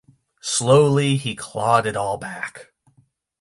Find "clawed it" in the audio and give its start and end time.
1.35-1.95